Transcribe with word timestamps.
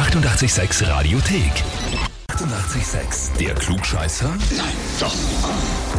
886 0.00 0.88
Radiothek. 0.88 1.52
886, 2.28 3.36
der 3.38 3.54
Klugscheißer? 3.54 4.30
Nein, 4.30 4.72
doch. 4.98 5.14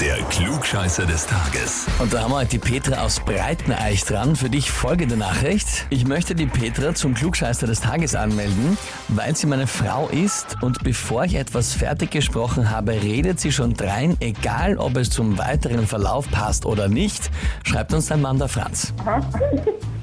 Der 0.01 0.17
Klugscheißer 0.23 1.05
des 1.05 1.27
Tages. 1.27 1.85
Und 1.99 2.11
da 2.11 2.23
haben 2.23 2.31
wir 2.31 2.37
heute 2.37 2.49
die 2.49 2.57
Petra 2.57 3.03
aus 3.03 3.19
Breiteneich 3.19 4.03
dran. 4.03 4.35
Für 4.35 4.49
dich 4.49 4.71
folgende 4.71 5.17
Nachricht. 5.17 5.85
Ich 5.91 6.07
möchte 6.07 6.33
die 6.33 6.47
Petra 6.47 6.95
zum 6.95 7.13
Klugscheißer 7.13 7.67
des 7.67 7.81
Tages 7.81 8.15
anmelden, 8.15 8.75
weil 9.09 9.35
sie 9.35 9.45
meine 9.45 9.67
Frau 9.67 10.07
ist 10.07 10.57
und 10.63 10.83
bevor 10.83 11.25
ich 11.25 11.35
etwas 11.35 11.73
fertig 11.73 12.09
gesprochen 12.09 12.71
habe, 12.71 12.93
redet 12.93 13.39
sie 13.39 13.51
schon 13.51 13.75
drein, 13.75 14.17
egal 14.19 14.77
ob 14.77 14.97
es 14.97 15.11
zum 15.11 15.37
weiteren 15.37 15.85
Verlauf 15.85 16.27
passt 16.31 16.65
oder 16.65 16.87
nicht, 16.87 17.29
schreibt 17.63 17.93
uns 17.93 18.07
dein 18.07 18.21
Mann 18.21 18.39
der 18.39 18.47
Franz. 18.47 18.95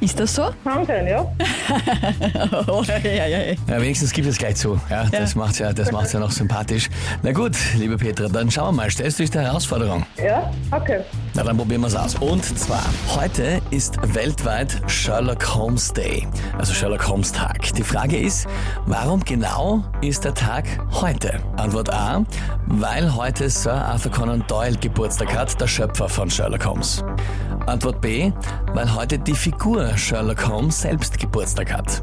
Ist 0.00 0.20
das 0.20 0.34
so? 0.34 0.50
Kann 0.62 0.86
sein, 0.86 1.08
ja. 1.08 1.26
Oh, 2.68 2.82
ja, 2.86 2.98
ja, 2.98 3.26
ja. 3.26 3.38
Ja, 3.52 3.80
wenigstens 3.80 4.12
gibt 4.12 4.28
es 4.28 4.38
gleich 4.38 4.56
zu. 4.56 4.80
Ja, 4.88 5.04
das 5.10 5.34
macht's 5.34 5.59
ja, 5.59 5.73
das 5.73 5.90
macht's 5.90 6.12
ja 6.12 6.20
noch 6.20 6.30
sympathisch. 6.30 6.88
Na 7.23 7.32
gut, 7.32 7.56
liebe 7.77 7.96
Petra, 7.96 8.28
dann 8.28 8.50
schauen 8.50 8.74
wir 8.76 8.82
mal. 8.82 8.90
Stellst 8.90 9.18
du 9.18 9.24
dich 9.24 9.30
der 9.30 9.42
Herausforderung? 9.42 10.06
Ja, 10.16 10.50
okay. 10.70 11.00
Na, 11.34 11.42
dann 11.42 11.56
probieren 11.56 11.80
wir 11.80 11.88
es 11.88 11.96
aus. 11.96 12.14
Und 12.16 12.45
zwar, 12.45 12.84
heute 13.16 13.60
ist 13.70 13.96
weltweit 14.14 14.80
Sherlock 14.87 15.54
Holmes 15.54 15.92
Day, 15.92 16.26
also 16.56 16.73
Sherlock 16.73 17.09
Holmes 17.09 17.32
Tag. 17.32 17.73
Die 17.74 17.82
Frage 17.82 18.18
ist, 18.18 18.46
warum 18.87 19.24
genau 19.24 19.82
ist 20.01 20.24
der 20.24 20.34
Tag 20.34 20.65
heute? 20.92 21.40
Antwort 21.56 21.92
A, 21.92 22.24
weil 22.66 23.15
heute 23.15 23.51
Sir 23.51 23.74
Arthur 23.74 24.12
Conan 24.12 24.45
Doyle 24.46 24.76
Geburtstag 24.76 25.37
hat, 25.37 25.60
der 25.60 25.66
Schöpfer 25.66 26.09
von 26.09 26.30
Sherlock 26.30 26.65
Holmes. 26.66 27.02
Antwort 27.66 28.00
B, 28.00 28.32
weil 28.74 28.94
heute 28.94 29.18
die 29.18 29.34
Figur 29.34 29.96
Sherlock 29.96 30.48
Holmes 30.48 30.82
selbst 30.82 31.18
Geburtstag 31.18 31.72
hat. 31.72 32.02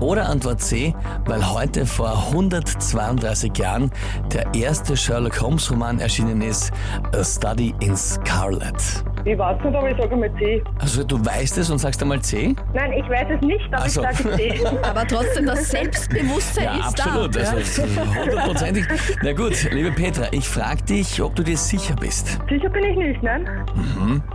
Oder 0.00 0.28
Antwort 0.28 0.60
C, 0.60 0.94
weil 1.24 1.50
heute 1.50 1.86
vor 1.86 2.28
132 2.28 3.56
Jahren 3.56 3.90
der 4.32 4.54
erste 4.54 4.96
Sherlock 4.96 5.40
Holmes 5.40 5.70
Roman 5.70 5.98
erschienen 5.98 6.42
ist, 6.42 6.72
A 7.12 7.24
Study 7.24 7.74
in 7.80 7.96
Scarlet. 7.96 9.04
Ich 9.28 9.36
weiß 9.36 9.56
nicht, 9.64 9.74
aber 9.74 9.90
ich 9.90 9.96
sage 9.96 10.16
mal 10.16 10.30
C. 10.38 10.62
Also 10.78 11.02
du 11.02 11.24
weißt 11.24 11.58
es 11.58 11.68
und 11.68 11.78
sagst 11.78 12.00
einmal 12.00 12.20
C? 12.22 12.54
Nein, 12.72 12.92
ich 12.92 13.08
weiß 13.08 13.26
es 13.34 13.40
nicht, 13.44 13.64
aber 13.72 13.82
Ach 13.84 13.88
so. 13.88 14.04
ich 14.04 14.16
sage 14.18 14.36
C. 14.36 14.60
Aber 14.84 15.04
trotzdem, 15.06 15.46
das 15.46 15.68
Selbstbewusstsein 15.68 16.64
Ja, 16.64 16.74
ist 16.88 17.00
absolut. 17.00 17.34
da. 17.34 17.40
Also 17.40 17.82
ja. 17.82 18.20
hundertprozentig. 18.22 18.84
Na 19.22 19.32
gut, 19.32 19.68
liebe 19.72 19.90
Petra, 19.90 20.26
ich 20.30 20.48
frage 20.48 20.80
dich, 20.84 21.20
ob 21.20 21.34
du 21.34 21.42
dir 21.42 21.56
sicher 21.56 21.96
bist. 21.96 22.38
Sicher 22.48 22.68
bin 22.68 22.84
ich 22.84 22.96
nicht, 22.96 23.22
nein? 23.22 23.48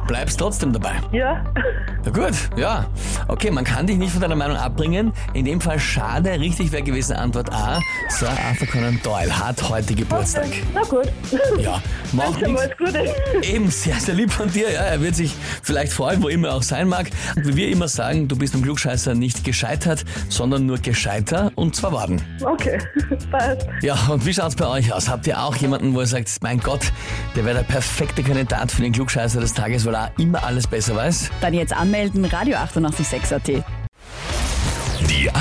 Bleibst 0.08 0.38
trotzdem 0.40 0.74
dabei. 0.74 0.96
Ja. 1.14 1.42
Na 2.04 2.12
gut, 2.12 2.34
ja. 2.58 2.86
Okay, 3.30 3.50
man 3.50 3.64
kann 3.64 3.88
dich 3.88 3.96
nicht 3.98 4.12
von 4.12 4.22
deiner 4.22 4.36
Meinung 4.36 4.58
abbringen. 4.58 5.14
In 5.34 5.46
dem 5.46 5.62
Fall 5.62 5.80
schade. 5.80 6.32
Richtig 6.32 6.72
wäre 6.74 6.84
gewesen 6.84 7.16
Antwort 7.16 7.50
A. 7.54 7.80
Sir 8.10 8.28
Arthur 8.30 8.68
Conan 8.68 9.00
Doyle 9.04 9.32
hat 9.40 9.70
heute 9.70 9.96
Geburtstag. 9.96 10.48
Na 10.74 10.82
gut. 10.82 11.08
Ja, 11.60 11.82
macht 12.14 12.42
nichts. 12.42 12.64
Eben, 13.42 13.70
sehr, 13.70 13.96
sehr 13.96 14.16
lieb 14.16 14.32
von 14.32 14.52
dir. 14.52 14.72
Ja, 14.72 14.82
er 14.82 15.02
wird 15.02 15.16
sich 15.16 15.34
vielleicht 15.64 15.94
freuen, 15.94 16.22
wo 16.22 16.28
immer 16.28 16.50
er 16.50 16.56
auch 16.56 16.64
sein 16.64 16.88
mag. 16.88 17.10
Und 17.36 17.48
wie 17.48 17.56
wir 17.56 17.70
immer 17.70 17.88
sagen, 17.88 18.28
du 18.28 18.36
bist 18.36 18.54
beim 18.54 18.62
Klugscheißer 18.62 19.14
nicht 19.16 19.44
gescheitert, 19.44 20.04
sondern 20.30 20.66
nur 20.66 20.78
gescheiter 20.78 21.52
und 21.56 21.76
zwar 21.76 21.92
worden. 21.92 22.22
Okay, 22.42 22.78
passt. 23.32 23.68
Ja, 23.82 23.96
und 24.10 24.26
wie 24.26 24.34
schaut's 24.34 24.56
bei 24.56 24.68
euch 24.68 24.94
aus? 24.94 25.10
Habt 25.10 25.28
ihr 25.28 25.42
auch 25.42 25.56
jemanden, 25.56 25.94
wo 25.94 26.02
ihr 26.02 26.08
sagt, 26.08 26.30
mein 26.42 26.60
Gott, 26.60 26.92
der 27.36 27.46
wäre 27.46 27.58
der 27.58 27.64
perfekte 27.64 28.24
Kandidat 28.24 28.72
für 28.72 28.82
den 28.82 28.92
Klugscheißer 28.94 29.40
des 29.40 29.54
Tages, 29.54 29.86
weil 29.86 29.96
er 29.96 30.12
immer 30.18 30.44
alles 30.44 30.68
besser 30.68 30.96
weiß? 30.96 31.32
Dann 31.42 31.54
jetzt 31.54 31.74
anmelden, 31.74 32.26
Radio 32.26 32.58
886 32.58 33.34
AT. 33.34 33.81